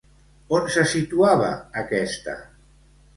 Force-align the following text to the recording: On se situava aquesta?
On 0.59 0.63
se 0.75 0.85
situava 0.93 1.51
aquesta? 1.83 2.35